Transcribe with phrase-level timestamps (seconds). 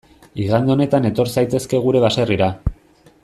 [0.43, 2.49] Igande honetan etor zaitezke gure baserrira.